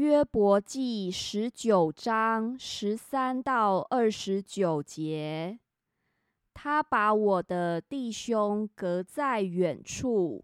[0.00, 5.58] 约伯记十九章十三到二十九节，
[6.54, 10.42] 他把我的弟兄隔在远处，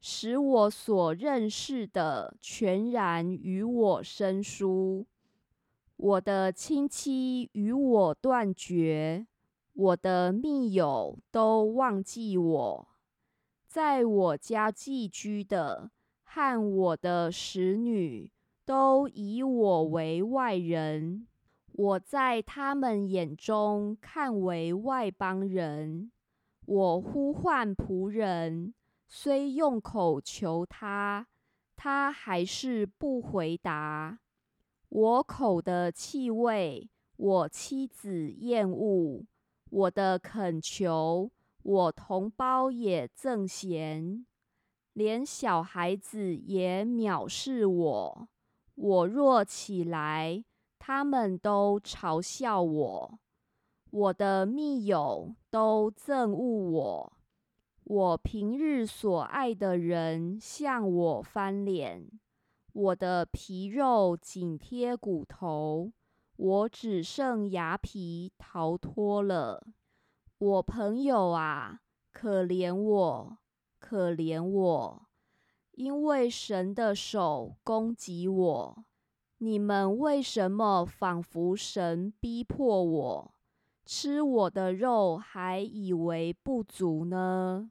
[0.00, 5.04] 使我所认识的全然与我生疏。
[5.96, 9.26] 我的亲戚与我断绝，
[9.74, 12.88] 我的密友都忘记我，
[13.66, 15.90] 在我家寄居的
[16.22, 18.30] 和我的使女
[18.64, 21.26] 都以我为外人，
[21.72, 26.10] 我在他们眼中看为外邦人。
[26.66, 28.72] 我呼唤仆人，
[29.06, 31.26] 虽用口求他，
[31.76, 34.18] 他还是不回答。
[34.88, 39.26] 我口的气味，我妻子厌恶；
[39.68, 41.30] 我的恳求，
[41.62, 44.24] 我同胞也憎嫌，
[44.94, 48.28] 连小孩子也藐视我。
[48.74, 50.44] 我若起来，
[50.78, 53.18] 他们都嘲笑我；
[53.90, 57.12] 我的密友都憎恶我。
[57.84, 62.10] 我平日所爱的人向我翻脸。
[62.72, 65.92] 我的皮肉紧贴骨头，
[66.36, 69.64] 我只剩牙皮逃脱了。
[70.38, 73.38] 我朋友啊，可怜我，
[73.78, 75.06] 可怜我，
[75.76, 78.84] 因为神的手攻击我。
[79.38, 83.34] 你们为什么仿佛神逼迫我，
[83.84, 87.70] 吃我的肉还以为不足呢？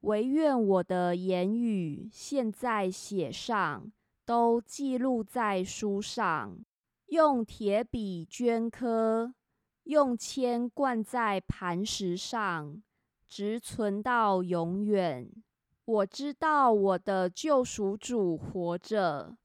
[0.00, 3.92] 唯愿我的言语现在写上。
[4.26, 6.64] 都记录在书上，
[7.06, 9.34] 用铁笔镌刻，
[9.82, 12.80] 用铅灌在磐石上，
[13.28, 15.39] 直存到永远。
[15.90, 19.36] 我知道我的救赎主活着，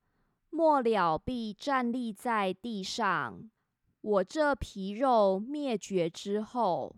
[0.52, 3.50] 末了必站立在地上。
[4.02, 6.98] 我这皮肉灭绝之后，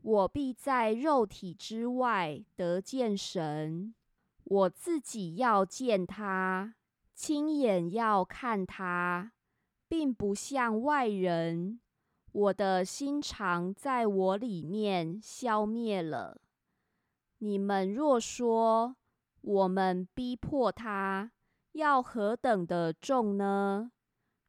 [0.00, 3.92] 我必在肉体之外得见神。
[4.44, 6.76] 我自己要见他。
[7.16, 9.32] 亲眼要看他，
[9.88, 11.80] 并不像外人。
[12.30, 16.40] 我的心肠在我里面消灭了。
[17.44, 18.96] 你们若说
[19.42, 21.30] 我们逼迫他，
[21.72, 23.92] 要何等的重呢？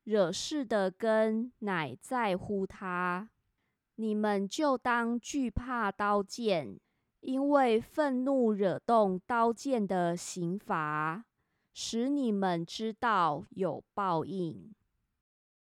[0.06, 3.30] 惹事的根乃在乎他。
[3.96, 6.80] 你们就当惧怕刀剑，
[7.20, 11.26] 因为愤怒惹动刀剑的刑罚。
[11.74, 14.74] 使你们知道有报应。